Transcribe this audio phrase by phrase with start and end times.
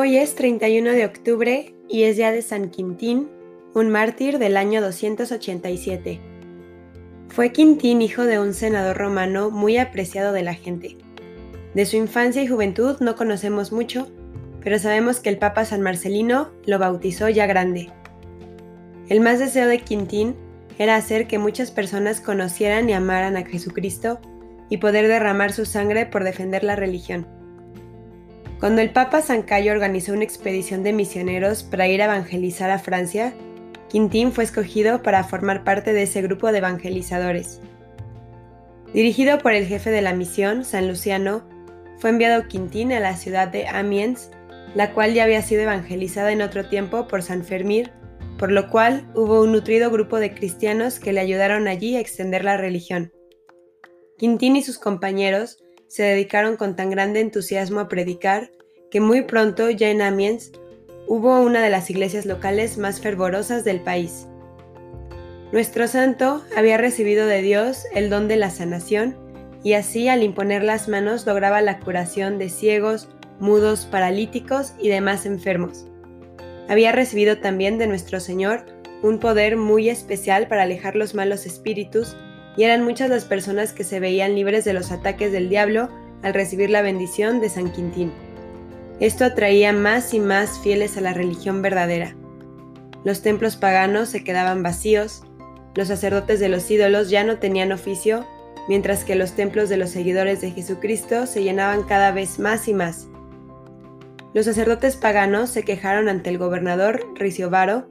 [0.00, 3.28] Hoy es 31 de octubre y es día de San Quintín,
[3.74, 6.18] un mártir del año 287.
[7.28, 10.96] Fue Quintín hijo de un senador romano muy apreciado de la gente.
[11.74, 14.10] De su infancia y juventud no conocemos mucho,
[14.64, 17.90] pero sabemos que el Papa San Marcelino lo bautizó ya grande.
[19.10, 20.34] El más deseo de Quintín
[20.78, 24.18] era hacer que muchas personas conocieran y amaran a Jesucristo
[24.70, 27.39] y poder derramar su sangre por defender la religión.
[28.60, 32.78] Cuando el Papa San Cayo organizó una expedición de misioneros para ir a evangelizar a
[32.78, 33.32] Francia,
[33.88, 37.62] Quintín fue escogido para formar parte de ese grupo de evangelizadores.
[38.92, 41.42] Dirigido por el jefe de la misión, San Luciano,
[42.00, 44.30] fue enviado Quintín a la ciudad de Amiens,
[44.74, 47.90] la cual ya había sido evangelizada en otro tiempo por San Fermín,
[48.38, 52.44] por lo cual hubo un nutrido grupo de cristianos que le ayudaron allí a extender
[52.44, 53.10] la religión.
[54.18, 55.56] Quintín y sus compañeros
[55.90, 58.52] se dedicaron con tan grande entusiasmo a predicar
[58.92, 60.52] que muy pronto ya en Amiens
[61.08, 64.28] hubo una de las iglesias locales más fervorosas del país.
[65.50, 69.16] Nuestro santo había recibido de Dios el don de la sanación
[69.64, 73.08] y así al imponer las manos lograba la curación de ciegos,
[73.40, 75.86] mudos, paralíticos y demás enfermos.
[76.68, 78.64] Había recibido también de nuestro Señor
[79.02, 82.16] un poder muy especial para alejar los malos espíritus
[82.56, 85.88] y eran muchas las personas que se veían libres de los ataques del diablo
[86.22, 88.12] al recibir la bendición de San Quintín.
[88.98, 92.14] Esto atraía más y más fieles a la religión verdadera.
[93.04, 95.22] Los templos paganos se quedaban vacíos,
[95.74, 98.26] los sacerdotes de los ídolos ya no tenían oficio,
[98.68, 102.74] mientras que los templos de los seguidores de Jesucristo se llenaban cada vez más y
[102.74, 103.06] más.
[104.34, 107.88] Los sacerdotes paganos se quejaron ante el gobernador Riciobaro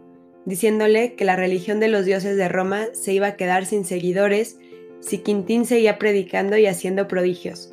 [0.50, 4.58] diciéndole que la religión de los dioses de Roma se iba a quedar sin seguidores
[5.00, 7.72] si Quintín seguía predicando y haciendo prodigios.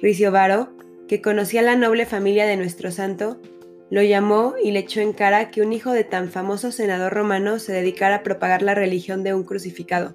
[0.00, 0.70] Riciobaro,
[1.06, 3.38] que conocía la noble familia de nuestro santo,
[3.90, 7.58] lo llamó y le echó en cara que un hijo de tan famoso senador romano
[7.58, 10.14] se dedicara a propagar la religión de un crucificado.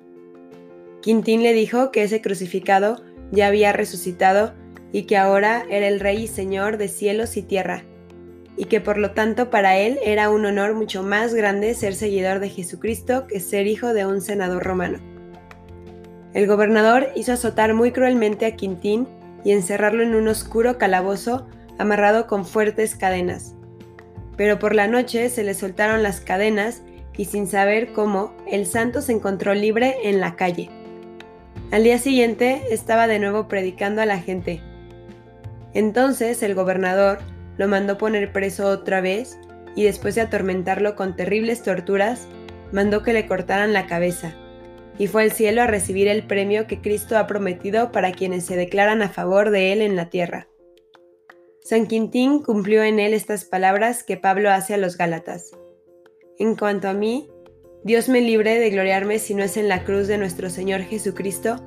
[1.02, 4.54] Quintín le dijo que ese crucificado ya había resucitado
[4.92, 7.84] y que ahora era el rey y señor de cielos y tierra,
[8.58, 12.40] y que por lo tanto para él era un honor mucho más grande ser seguidor
[12.40, 15.00] de Jesucristo que ser hijo de un senador romano.
[16.34, 19.08] El gobernador hizo azotar muy cruelmente a Quintín
[19.44, 23.56] y encerrarlo en un oscuro calabozo amarrado con fuertes cadenas.
[24.38, 26.82] Pero por la noche se le soltaron las cadenas
[27.18, 30.70] y sin saber cómo, el santo se encontró libre en la calle.
[31.72, 34.62] Al día siguiente estaba de nuevo predicando a la gente.
[35.74, 37.20] Entonces el gobernador,
[37.58, 39.38] lo mandó poner preso otra vez
[39.76, 42.28] y después de atormentarlo con terribles torturas,
[42.72, 44.34] mandó que le cortaran la cabeza,
[44.98, 48.56] y fue al cielo a recibir el premio que Cristo ha prometido para quienes se
[48.56, 50.48] declaran a favor de él en la tierra.
[51.62, 55.52] San Quintín cumplió en él estas palabras que Pablo hace a los Gálatas.
[56.38, 57.30] En cuanto a mí,
[57.84, 61.58] Dios me libre de gloriarme si no es en la cruz de nuestro Señor Jesucristo,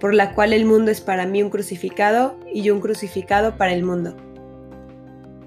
[0.00, 3.72] por la cual el mundo es para mí un crucificado y yo un crucificado para
[3.72, 4.16] el mundo.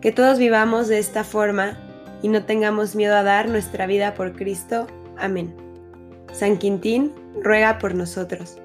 [0.02, 1.78] Que todos vivamos de esta forma
[2.22, 4.88] y no tengamos miedo a dar nuestra vida por Cristo.
[5.18, 5.54] Amén.
[6.32, 8.58] San Quintín ruega por nosotros.